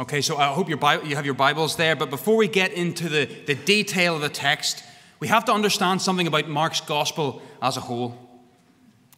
[0.00, 2.72] Okay, so I hope your Bible, you have your Bibles there, but before we get
[2.72, 4.82] into the, the detail of the text,
[5.18, 8.16] we have to understand something about Mark's gospel as a whole.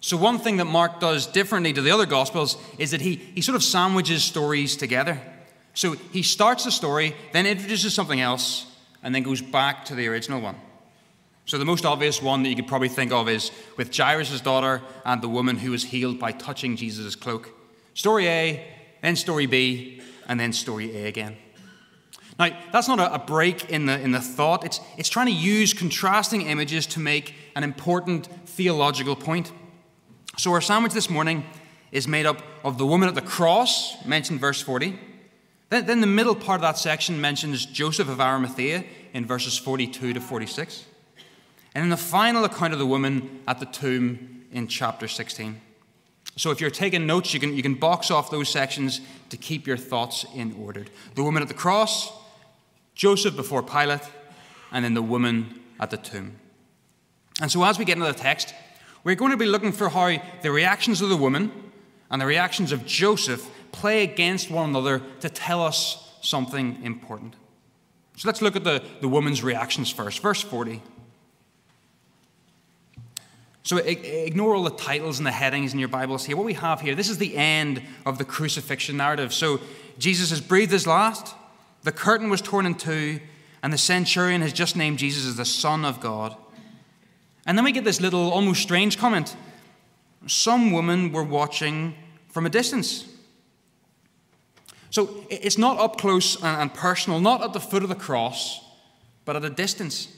[0.00, 3.42] So, one thing that Mark does differently to the other gospels is that he, he
[3.42, 5.20] sort of sandwiches stories together.
[5.72, 8.66] So, he starts the story, then introduces something else,
[9.04, 10.56] and then goes back to the original one.
[11.46, 14.82] So, the most obvious one that you could probably think of is with Jairus' daughter
[15.04, 17.50] and the woman who was healed by touching Jesus' cloak.
[17.94, 18.66] Story A,
[19.00, 21.36] then story B, and then story A again.
[22.38, 25.74] Now, that's not a, break in the, in the thought, it's, it's trying to use
[25.74, 29.52] contrasting images to make an important theological point.
[30.38, 31.44] So, our sandwich this morning
[31.92, 34.98] is made up of the woman at the cross, mentioned verse 40.
[35.68, 40.14] Then, then the middle part of that section mentions Joseph of Arimathea in verses 42
[40.14, 40.86] to 46.
[41.74, 45.60] And then the final account of the woman at the tomb in chapter 16.
[46.36, 49.66] So if you're taking notes, you can, you can box off those sections to keep
[49.66, 50.86] your thoughts in order.
[51.14, 52.10] The woman at the cross,
[52.94, 54.02] Joseph before Pilate,
[54.70, 56.36] and then the woman at the tomb.
[57.40, 58.54] And so as we get into the text,
[59.04, 61.50] we're going to be looking for how the reactions of the woman
[62.10, 67.34] and the reactions of Joseph play against one another to tell us something important.
[68.16, 70.20] So let's look at the, the woman's reactions first.
[70.20, 70.82] Verse 40.
[73.64, 76.36] So ignore all the titles and the headings in your Bibles here.
[76.36, 79.32] What we have here, this is the end of the crucifixion narrative.
[79.32, 79.60] So
[79.98, 81.34] Jesus has breathed his last,
[81.82, 83.20] the curtain was torn in two,
[83.62, 86.36] and the centurion has just named Jesus as the Son of God.
[87.46, 89.36] And then we get this little, almost strange comment.
[90.26, 91.94] Some women were watching
[92.28, 93.06] from a distance.
[94.90, 98.60] So it's not up close and personal, not at the foot of the cross,
[99.24, 100.08] but at a distance.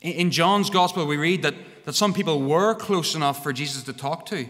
[0.00, 1.54] In John's gospel, we read that,
[1.90, 4.46] that some people were close enough for Jesus to talk to.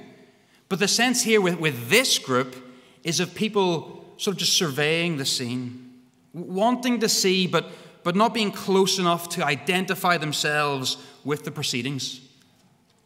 [0.68, 2.54] But the sense here with, with this group
[3.02, 5.90] is of people sort of just surveying the scene,
[6.34, 7.70] wanting to see, but,
[8.02, 12.20] but not being close enough to identify themselves with the proceedings,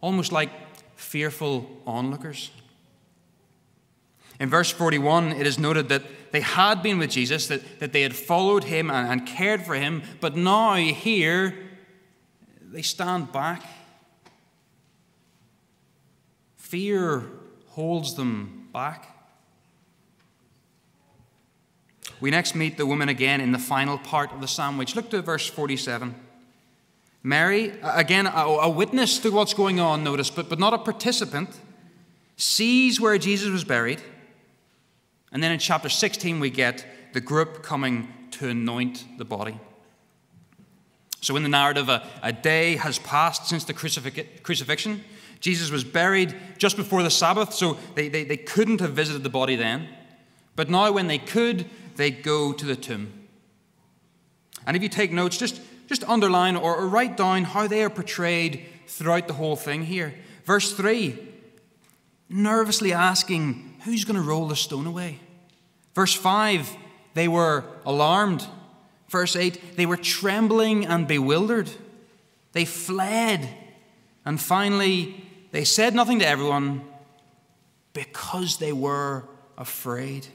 [0.01, 0.51] almost like
[0.97, 2.51] fearful onlookers.
[4.41, 8.03] In verse 41, it is noted that they had been with Jesus, that, that they
[8.03, 11.55] had followed him and, and cared for him, but now here
[12.61, 13.63] they stand back.
[16.75, 17.23] Fear
[17.69, 19.17] holds them back.
[22.21, 24.97] We next meet the woman again in the final part of the sandwich.
[24.97, 26.17] Look to verse 47.
[27.23, 31.51] Mary, again, a, witness to what's going on, notice, but, but not a participant,
[32.37, 34.03] sees where Jesus was buried.
[35.31, 39.61] And then in chapter 16, we get the group coming to anoint the body.
[41.21, 45.05] So, in the narrative, a, a day has passed since the crucifix, crucifixion.
[45.45, 49.29] Jesus was buried just before the Sabbath, so they, they, they couldn't have visited the
[49.29, 49.87] body then.
[50.57, 51.67] But now, when they could,
[51.97, 53.13] they go to the tomb.
[54.67, 57.91] And if you take notes, just, just underline or, or write down how they are
[57.91, 60.15] portrayed throughout the whole thing here.
[60.47, 61.19] Verse 3
[62.31, 65.21] nervously asking, Who's going to roll the stone away?
[65.95, 66.75] Verse 5
[67.13, 68.47] they were alarmed.
[69.11, 71.69] Verse 8 they were trembling and bewildered.
[72.53, 73.47] They fled.
[74.25, 75.23] And finally,
[75.55, 76.83] they said nothing to everyone
[77.93, 79.23] because they were
[79.57, 80.27] afraid.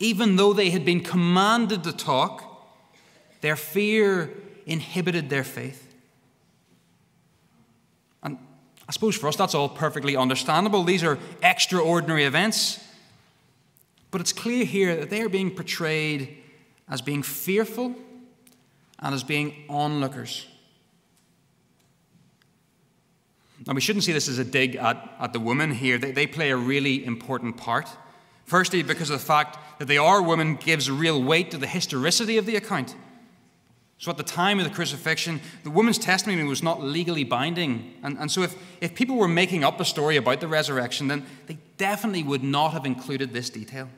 [0.00, 2.66] Even though they had been commanded to talk,
[3.42, 4.34] their fear
[4.66, 5.94] inhibited their faith.
[8.24, 8.38] And
[8.88, 10.82] I suppose for us, that's all perfectly understandable.
[10.82, 12.84] These are extraordinary events.
[14.10, 16.38] But it's clear here that they are being portrayed
[16.88, 17.94] as being fearful
[18.98, 20.48] and as being onlookers.
[23.66, 25.98] Now, we shouldn't see this as a dig at, at the women here.
[25.98, 27.88] They, they play a really important part.
[28.44, 32.38] Firstly, because of the fact that they are women gives real weight to the historicity
[32.38, 32.96] of the account.
[33.98, 37.94] So, at the time of the crucifixion, the woman's testimony was not legally binding.
[38.02, 41.24] And, and so, if, if people were making up a story about the resurrection, then
[41.46, 43.88] they definitely would not have included this detail.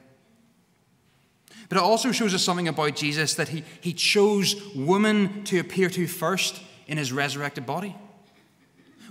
[1.71, 5.89] But it also shows us something about Jesus that he, he chose woman to appear
[5.89, 7.97] to first in his resurrected body.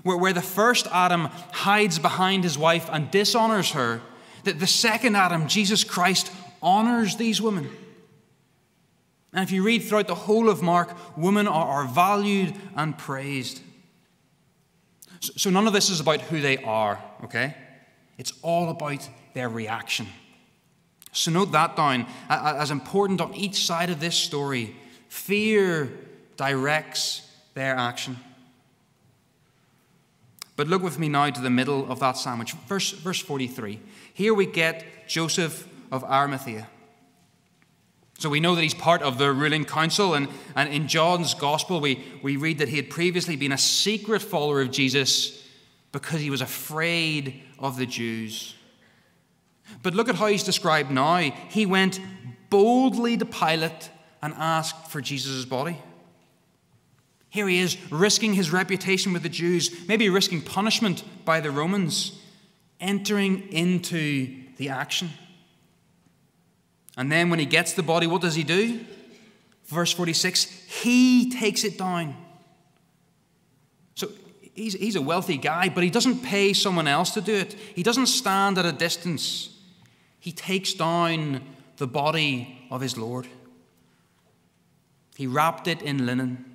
[0.03, 4.01] Where, where the first Adam hides behind his wife and dishonors her,
[4.44, 7.69] that the second Adam, Jesus Christ, honors these women.
[9.33, 13.61] And if you read throughout the whole of Mark, women are, are valued and praised.
[15.21, 17.55] So, so none of this is about who they are, okay?
[18.17, 20.07] It's all about their reaction.
[21.13, 24.75] So note that down as important on each side of this story.
[25.09, 25.91] Fear
[26.38, 28.17] directs their action.
[30.63, 33.81] But look with me now to the middle of that sandwich, verse, verse 43.
[34.13, 36.69] Here we get Joseph of Arimathea.
[38.18, 41.81] So we know that he's part of the ruling council, and, and in John's gospel,
[41.81, 45.45] we, we read that he had previously been a secret follower of Jesus
[45.92, 48.56] because he was afraid of the Jews.
[49.81, 51.18] But look at how he's described now.
[51.50, 52.00] He went
[52.50, 53.89] boldly to Pilate
[54.21, 55.77] and asked for Jesus' body.
[57.33, 62.21] Here he is, risking his reputation with the Jews, maybe risking punishment by the Romans,
[62.80, 65.09] entering into the action.
[66.95, 68.81] And then when he gets the body, what does he do?
[69.65, 72.15] Verse 46 he takes it down.
[73.95, 74.12] So
[74.53, 77.53] he's, he's a wealthy guy, but he doesn't pay someone else to do it.
[77.53, 79.57] He doesn't stand at a distance.
[80.19, 81.41] He takes down
[81.77, 83.25] the body of his Lord.
[85.15, 86.52] He wrapped it in linen.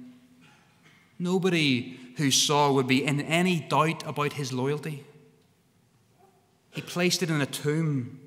[1.19, 5.05] Nobody who saw would be in any doubt about his loyalty.
[6.71, 8.21] He placed it in a tomb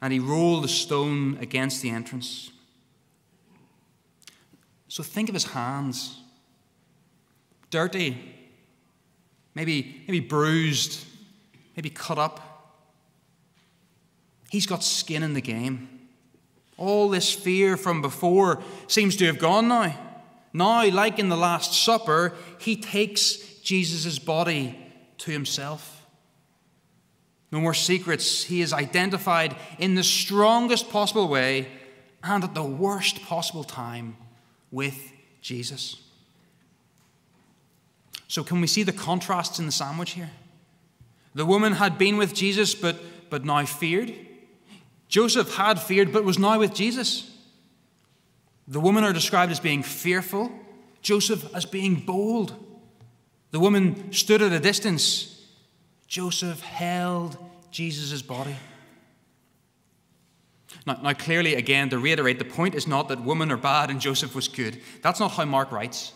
[0.00, 2.50] and he rolled a stone against the entrance.
[4.88, 6.18] So think of his hands
[7.70, 8.18] dirty,
[9.54, 11.04] maybe, maybe bruised,
[11.74, 12.78] maybe cut up.
[14.50, 15.88] He's got skin in the game.
[16.76, 19.96] All this fear from before seems to have gone now.
[20.52, 24.78] Now, like in the Last Supper, he takes Jesus' body
[25.18, 26.06] to himself.
[27.50, 28.44] No more secrets.
[28.44, 31.68] He is identified in the strongest possible way
[32.22, 34.16] and at the worst possible time
[34.70, 35.96] with Jesus.
[38.28, 40.30] So, can we see the contrasts in the sandwich here?
[41.34, 42.96] The woman had been with Jesus, but,
[43.30, 44.14] but now feared.
[45.08, 47.30] Joseph had feared, but was now with Jesus.
[48.68, 50.52] The women are described as being fearful,
[51.02, 52.54] Joseph as being bold.
[53.50, 55.46] The woman stood at a distance,
[56.06, 57.36] Joseph held
[57.70, 58.56] Jesus' body.
[60.86, 64.00] Now, now, clearly, again, to reiterate, the point is not that women are bad and
[64.00, 64.80] Joseph was good.
[65.02, 66.12] That's not how Mark writes.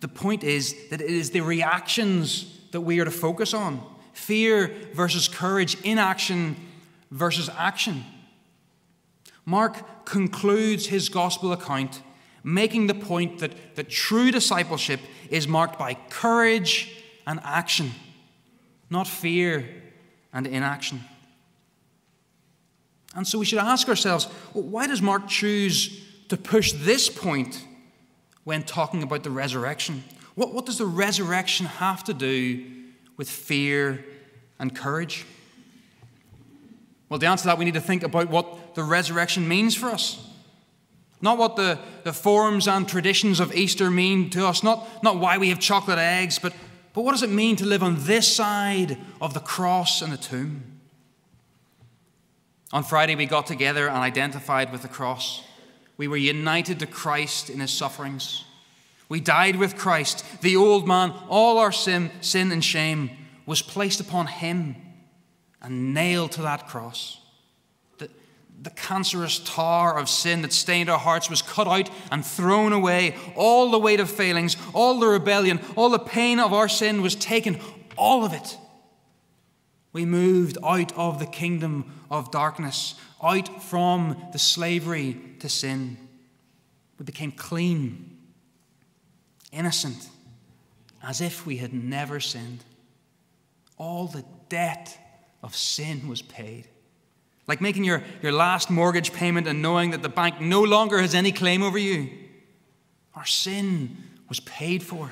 [0.00, 3.80] The point is that it is the reactions that we are to focus on
[4.12, 6.56] fear versus courage, inaction
[7.10, 8.04] versus action.
[9.44, 12.02] Mark concludes his gospel account
[12.42, 15.00] making the point that, that true discipleship
[15.30, 17.90] is marked by courage and action
[18.94, 19.68] not fear
[20.32, 21.00] and inaction.
[23.14, 27.64] And so we should ask ourselves well, why does Mark choose to push this point
[28.44, 30.02] when talking about the resurrection?
[30.34, 32.64] What, what does the resurrection have to do
[33.16, 34.04] with fear
[34.58, 35.26] and courage?
[37.08, 40.26] Well, to answer that, we need to think about what the resurrection means for us.
[41.20, 45.38] Not what the, the forms and traditions of Easter mean to us, not, not why
[45.38, 46.52] we have chocolate eggs, but
[46.94, 50.16] but what does it mean to live on this side of the cross and the
[50.16, 50.62] tomb?
[52.72, 55.42] On Friday, we got together and identified with the cross.
[55.96, 58.44] We were united to Christ in his sufferings.
[59.08, 60.24] We died with Christ.
[60.40, 63.10] The old man, all our sin, sin and shame,
[63.44, 64.76] was placed upon him
[65.60, 67.20] and nailed to that cross
[68.60, 73.14] the cancerous tar of sin that stained our hearts was cut out and thrown away.
[73.36, 77.14] All the weight of failings, all the rebellion, all the pain of our sin was
[77.14, 77.58] taken,
[77.96, 78.56] all of it.
[79.92, 85.96] We moved out of the kingdom of darkness, out from the slavery to sin.
[86.98, 88.18] We became clean,
[89.52, 90.08] innocent,
[91.02, 92.64] as if we had never sinned.
[93.76, 94.98] All the debt
[95.42, 96.68] of sin was paid.
[97.46, 101.14] Like making your, your last mortgage payment and knowing that the bank no longer has
[101.14, 102.10] any claim over you.
[103.14, 103.96] Our sin
[104.28, 105.10] was paid for.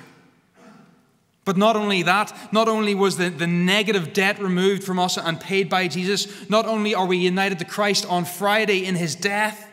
[1.44, 5.40] But not only that, not only was the, the negative debt removed from us and
[5.40, 9.68] paid by Jesus, not only are we united to Christ on Friday in his death,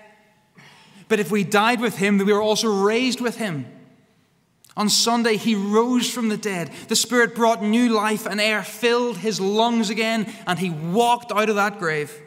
[1.07, 3.65] but if we died with him, we were also raised with him.
[4.75, 6.71] On Sunday, he rose from the dead.
[6.87, 11.49] The Spirit brought new life and air, filled his lungs again, and he walked out
[11.49, 12.19] of that grave.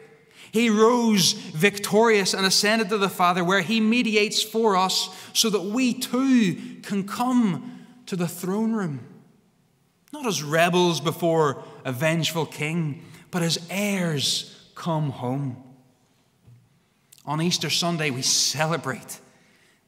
[0.53, 5.63] He rose victorious and ascended to the Father, where he mediates for us so that
[5.63, 8.99] we too can come to the throne room.
[10.13, 15.57] Not as rebels before a vengeful king, but as heirs come home.
[17.25, 19.19] On Easter Sunday, we celebrate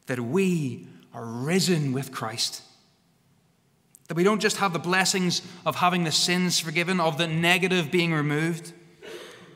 [0.06, 2.62] that we are risen with Christ.
[4.08, 7.92] That we don't just have the blessings of having the sins forgiven, of the negative
[7.92, 8.72] being removed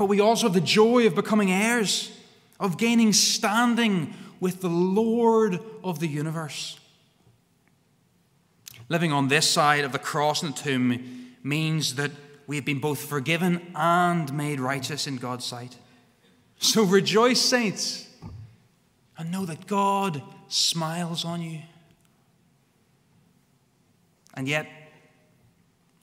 [0.01, 2.11] but we also have the joy of becoming heirs,
[2.59, 6.81] of gaining standing with the Lord of the universe.
[8.89, 12.13] Living on this side of the cross and the tomb means that
[12.47, 15.77] we have been both forgiven and made righteous in God's sight.
[16.59, 18.09] So rejoice, saints,
[19.19, 21.61] and know that God smiles on you.
[24.33, 24.67] And yet,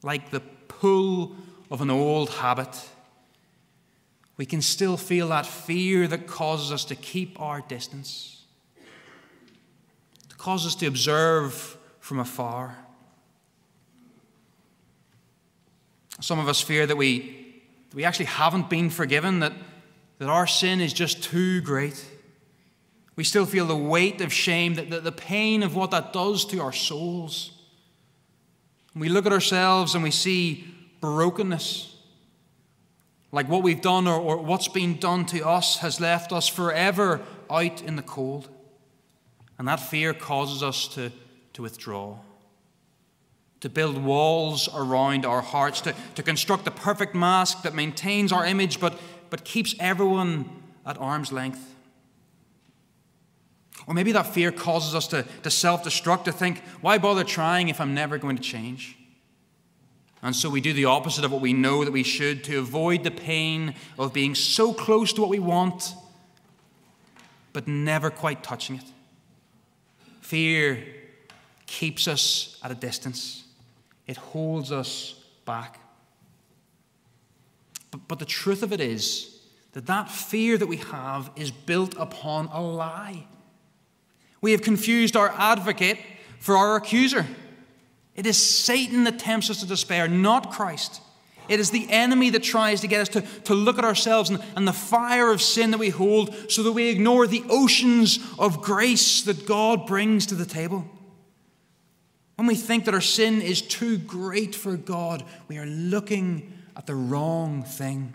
[0.03, 1.35] like the pull
[1.71, 2.77] of an old habit,
[4.37, 8.43] we can still feel that fear that causes us to keep our distance,
[10.29, 12.77] to cause us to observe from afar.
[16.21, 19.53] Some of us fear that we, that we actually haven't been forgiven, that,
[20.19, 22.03] that our sin is just too great.
[23.15, 26.45] We still feel the weight of shame, that, the, the pain of what that does
[26.45, 27.51] to our souls.
[28.95, 30.67] We look at ourselves and we see
[31.01, 31.96] brokenness.
[33.31, 37.21] Like what we've done or, or what's been done to us has left us forever
[37.49, 38.49] out in the cold.
[39.57, 41.11] And that fear causes us to,
[41.53, 42.19] to withdraw
[43.59, 48.45] to build walls around our hearts, to, to construct the perfect mask that maintains our
[48.45, 48.97] image but,
[49.29, 51.75] but keeps everyone at arm's length.
[53.87, 57.69] Or maybe that fear causes us to, to self destruct, to think, why bother trying
[57.69, 58.97] if I'm never going to change?
[60.21, 63.03] And so we do the opposite of what we know that we should to avoid
[63.03, 65.93] the pain of being so close to what we want,
[67.53, 68.83] but never quite touching it.
[70.21, 70.83] Fear
[71.65, 73.43] keeps us at a distance
[74.07, 75.79] it holds us back.
[77.91, 79.41] But, but the truth of it is
[79.73, 83.27] that that fear that we have is built upon a lie.
[84.41, 85.99] We have confused our advocate
[86.39, 87.25] for our accuser.
[88.17, 91.01] It is Satan that tempts us to despair, not Christ.
[91.47, 94.43] It is the enemy that tries to get us to, to look at ourselves and,
[94.55, 98.61] and the fire of sin that we hold so that we ignore the oceans of
[98.61, 100.85] grace that God brings to the table.
[102.35, 106.85] When we think that our sin is too great for God, we are looking at
[106.85, 108.13] the wrong thing.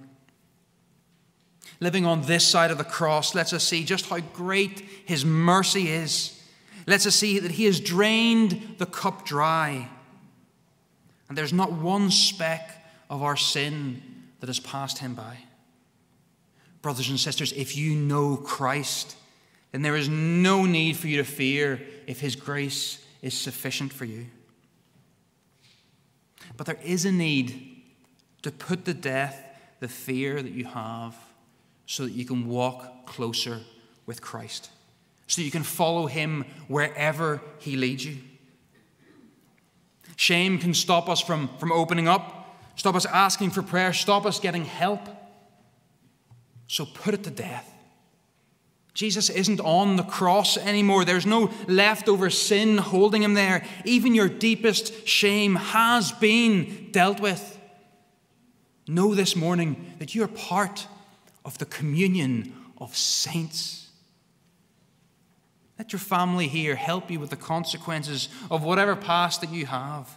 [1.80, 5.88] Living on this side of the cross lets us see just how great His mercy
[5.88, 6.40] is.
[6.86, 9.88] Lets us see that He has drained the cup dry.
[11.28, 14.02] And there's not one speck of our sin
[14.40, 15.38] that has passed Him by.
[16.82, 19.16] Brothers and sisters, if you know Christ,
[19.70, 24.04] then there is no need for you to fear if His grace is sufficient for
[24.04, 24.26] you.
[26.56, 27.82] But there is a need
[28.42, 29.42] to put to death
[29.80, 31.14] the fear that you have
[31.86, 33.60] so that you can walk closer
[34.06, 34.70] with Christ,
[35.26, 38.18] so you can follow Him wherever He leads you.
[40.16, 44.38] Shame can stop us from, from opening up, stop us asking for prayer, stop us
[44.38, 45.00] getting help.
[46.66, 47.68] So put it to death.
[48.94, 51.04] Jesus isn't on the cross anymore.
[51.04, 53.64] There's no leftover sin holding him there.
[53.84, 57.58] Even your deepest shame has been dealt with.
[58.86, 60.86] Know this morning that you're part
[61.44, 63.81] of the communion of saints.
[65.82, 70.16] Let your family here help you with the consequences of whatever past that you have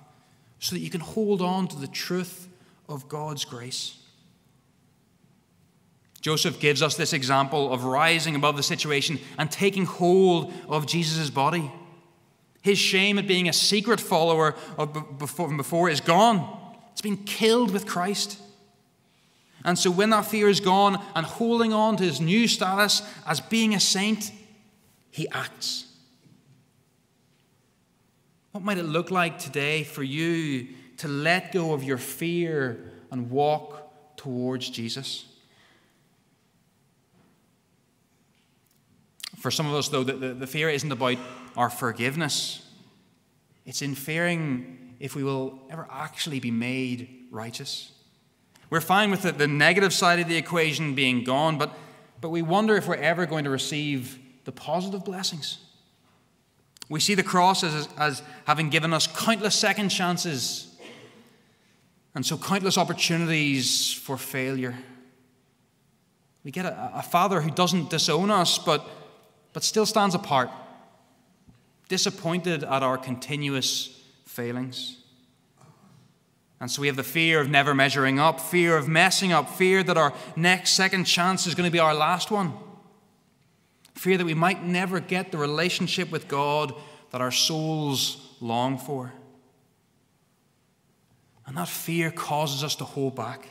[0.60, 2.48] so that you can hold on to the truth
[2.88, 3.98] of God's grace.
[6.22, 11.32] Joseph gives us this example of rising above the situation and taking hold of Jesus'
[11.32, 11.72] body.
[12.62, 16.60] His shame at being a secret follower of before, before is gone.
[16.92, 18.40] It's been killed with Christ.
[19.64, 23.40] And so, when that fear is gone and holding on to his new status as
[23.40, 24.32] being a saint,
[25.16, 25.86] he acts.
[28.52, 30.68] What might it look like today for you
[30.98, 35.24] to let go of your fear and walk towards Jesus?
[39.38, 41.18] For some of us, though, the, the, the fear isn't about
[41.56, 42.70] our forgiveness,
[43.66, 47.94] it's in fearing if we will ever actually be made righteous.
[48.70, 51.74] We're fine with the, the negative side of the equation being gone, but,
[52.20, 55.60] but we wonder if we're ever going to receive the positive blessings.
[56.88, 60.76] We see the cross as, as having given us countless second chances
[62.14, 64.76] and so countless opportunities for failure.
[66.44, 68.88] We get a, a father who doesn't disown us, but
[69.56, 70.50] but still stands apart,
[71.88, 74.98] disappointed at our continuous failings.
[76.60, 79.82] And so we have the fear of never measuring up, fear of messing up, fear
[79.82, 82.52] that our next second chance is going to be our last one,
[83.96, 86.74] fear that we might never get the relationship with God
[87.12, 89.14] that our souls long for.
[91.48, 93.48] And that fear causes us to hold back,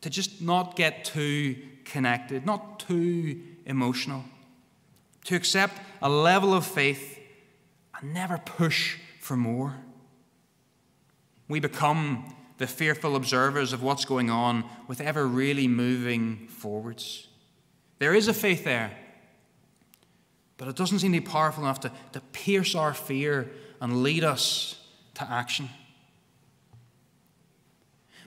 [0.00, 4.24] to just not get too connected, not too emotional
[5.24, 7.18] to accept a level of faith
[7.98, 9.76] and never push for more.
[11.48, 17.26] We become the fearful observers of what's going on with ever really moving forwards.
[17.98, 18.96] There is a faith there,
[20.56, 24.24] but it doesn't seem to be powerful enough to, to pierce our fear and lead
[24.24, 24.80] us
[25.14, 25.68] to action.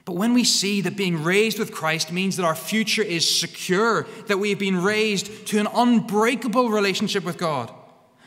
[0.08, 4.08] But when we see that being raised with Christ means that our future is secure,
[4.28, 7.74] that we have been raised to an unbreakable relationship with God,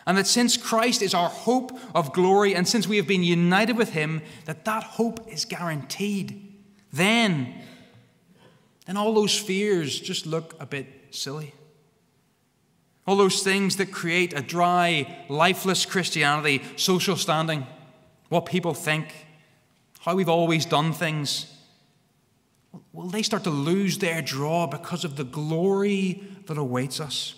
[0.07, 3.79] and that since Christ is our hope of glory, and since we have been united
[3.79, 6.53] with Him, that that hope is guaranteed,
[6.93, 7.55] then,
[8.85, 11.55] then all those fears just look a bit silly.
[13.11, 17.67] All those things that create a dry, lifeless Christianity, social standing,
[18.29, 19.27] what people think,
[19.99, 21.47] how we've always done things
[22.93, 27.35] will they start to lose their draw because of the glory that awaits us?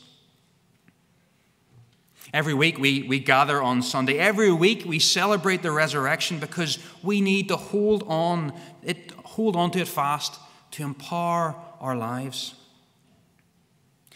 [2.35, 4.19] Every week we, we gather on Sunday.
[4.19, 8.53] Every week we celebrate the resurrection because we need to hold on,
[8.83, 10.39] it, hold on to it fast
[10.73, 12.55] to empower our lives.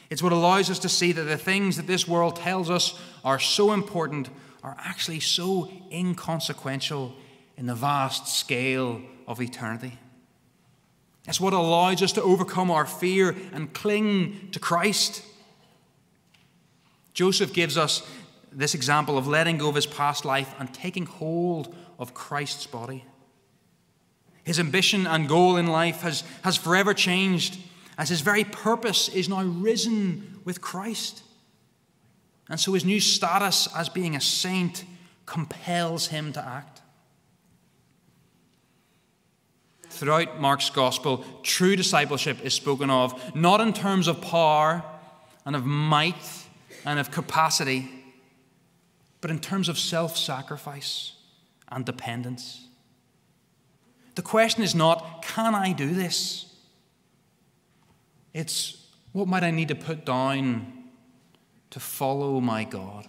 [0.08, 3.38] It's what allows us to see that the things that this world tells us are
[3.38, 4.28] so important
[4.62, 7.14] are actually so inconsequential
[7.56, 9.98] in the vast scale of eternity.
[11.26, 15.25] It's what allows us to overcome our fear and cling to Christ.
[17.14, 18.06] Joseph gives us
[18.52, 23.04] this example of letting go of his past life and taking hold of Christ's body.
[24.44, 27.58] His ambition and goal in life has, has forever changed
[27.99, 31.23] as his very purpose is now risen with Christ.
[32.49, 34.85] And so his new status as being a saint
[35.25, 36.83] compels him to act.
[39.88, 44.85] Throughout Mark's gospel, true discipleship is spoken of not in terms of power
[45.47, 46.45] and of might
[46.85, 47.88] and of capacity,
[49.21, 51.15] but in terms of self sacrifice
[51.69, 52.69] and dependence.
[54.17, 56.46] The question is not, can I do this?
[58.37, 58.76] It's,
[59.12, 60.71] what might I need to put down
[61.71, 63.07] to follow my God?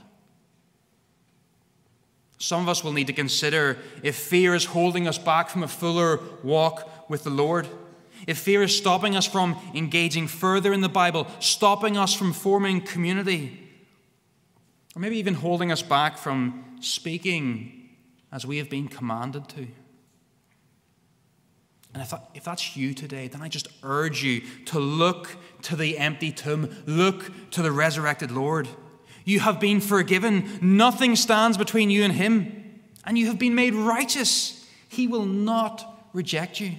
[2.37, 5.67] Some of us will need to consider if fear is holding us back from a
[5.67, 7.67] fuller walk with the Lord.
[8.25, 12.79] If fear is stopping us from engaging further in the Bible, stopping us from forming
[12.79, 13.69] community,
[14.95, 17.89] or maybe even holding us back from speaking
[18.31, 19.67] as we have been commanded to.
[21.97, 25.75] And if, that, if that's you today, then I just urge you to look to
[25.75, 28.67] the empty tomb, look to the resurrected Lord.
[29.25, 30.59] You have been forgiven.
[30.61, 32.81] Nothing stands between you and Him.
[33.03, 34.63] And you have been made righteous.
[34.87, 36.73] He will not reject you.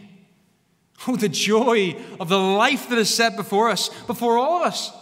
[1.09, 4.93] Oh, the joy of the life that is set before us, before all of us.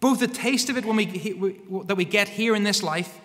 [0.00, 1.04] Both the taste of it when we,
[1.84, 3.20] that we get here in this life,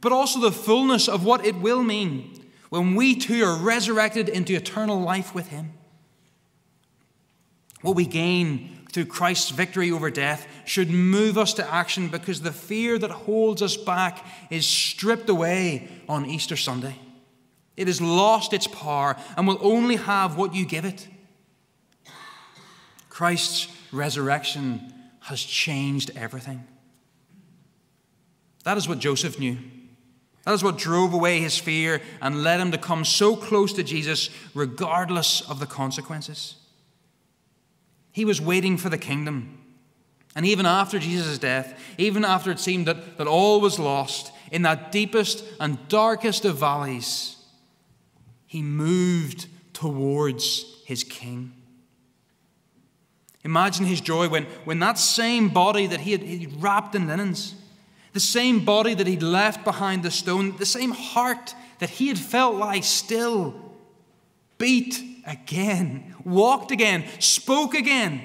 [0.00, 4.54] but also the fullness of what it will mean when we too are resurrected into
[4.54, 5.72] eternal life with Him.
[7.82, 12.52] What we gain through Christ's victory over death should move us to action because the
[12.52, 16.96] fear that holds us back is stripped away on Easter Sunday.
[17.76, 21.06] It has lost its power and will only have what you give it.
[23.10, 26.64] Christ's resurrection has changed everything.
[28.64, 29.58] That is what Joseph knew.
[30.46, 33.82] That is what drove away his fear and led him to come so close to
[33.82, 36.54] Jesus, regardless of the consequences.
[38.12, 39.58] He was waiting for the kingdom.
[40.36, 44.62] And even after Jesus' death, even after it seemed that, that all was lost, in
[44.62, 47.36] that deepest and darkest of valleys,
[48.46, 51.52] he moved towards his king.
[53.42, 57.56] Imagine his joy when, when that same body that he had he'd wrapped in linens,
[58.16, 62.18] the same body that he'd left behind the stone, the same heart that he had
[62.18, 63.54] felt lie still,
[64.56, 68.22] beat again, walked again, spoke again.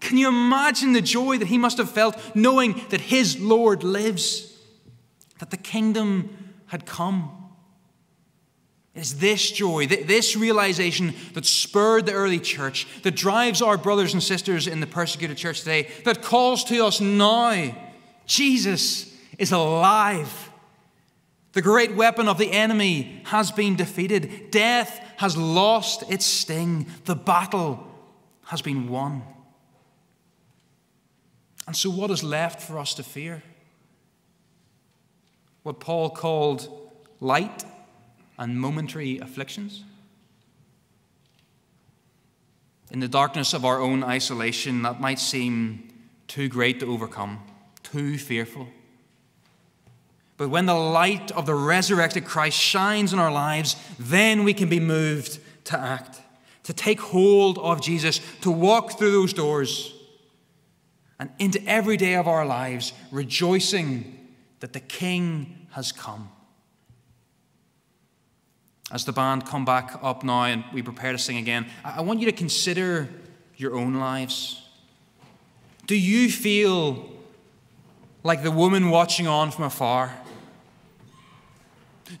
[0.00, 4.58] Can you imagine the joy that he must have felt knowing that his Lord lives,
[5.38, 7.30] that the kingdom had come?
[8.94, 14.14] It is this joy, this realization that spurred the early church, that drives our brothers
[14.14, 17.83] and sisters in the persecuted church today, that calls to us now
[18.26, 20.50] Jesus is alive.
[21.52, 24.50] The great weapon of the enemy has been defeated.
[24.50, 26.86] Death has lost its sting.
[27.04, 27.86] The battle
[28.46, 29.22] has been won.
[31.66, 33.42] And so, what is left for us to fear?
[35.62, 36.68] What Paul called
[37.20, 37.64] light
[38.38, 39.84] and momentary afflictions?
[42.90, 45.88] In the darkness of our own isolation, that might seem
[46.28, 47.42] too great to overcome,
[47.94, 48.66] too fearful.
[50.36, 54.68] But when the light of the resurrected Christ shines in our lives, then we can
[54.68, 56.20] be moved to act,
[56.64, 59.92] to take hold of Jesus, to walk through those doors.
[61.20, 64.28] and into every day of our lives, rejoicing
[64.58, 66.28] that the King has come.
[68.90, 72.18] As the band come back up now and we prepare to sing again, I want
[72.18, 73.08] you to consider
[73.56, 74.60] your own lives.
[75.86, 77.13] Do you feel
[78.24, 80.12] like the woman watching on from afar?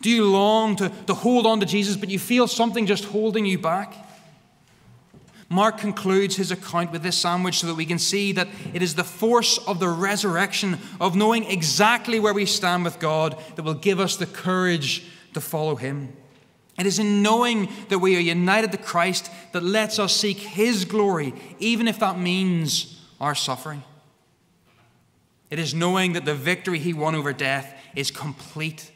[0.00, 3.46] Do you long to, to hold on to Jesus, but you feel something just holding
[3.46, 3.94] you back?
[5.48, 8.94] Mark concludes his account with this sandwich so that we can see that it is
[8.94, 13.74] the force of the resurrection, of knowing exactly where we stand with God, that will
[13.74, 16.12] give us the courage to follow him.
[16.78, 20.84] It is in knowing that we are united to Christ that lets us seek his
[20.84, 23.84] glory, even if that means our suffering.
[25.50, 28.90] It is knowing that the victory he won over death is complete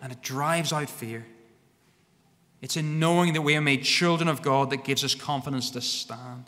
[0.00, 1.24] and it drives out fear.
[2.60, 5.80] It's in knowing that we are made children of God that gives us confidence to
[5.80, 6.44] stand.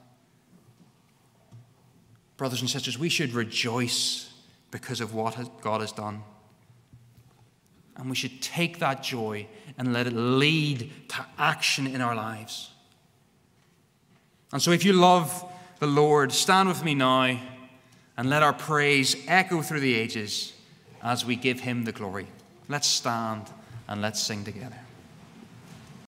[2.37, 4.33] Brothers and sisters, we should rejoice
[4.71, 6.23] because of what God has done.
[7.97, 9.47] And we should take that joy
[9.79, 12.71] and let it lead to action in our lives.
[14.53, 15.45] And so, if you love
[15.79, 17.39] the Lord, stand with me now
[18.16, 20.53] and let our praise echo through the ages
[21.03, 22.27] as we give him the glory.
[22.68, 23.44] Let's stand
[23.88, 24.84] and let's sing together.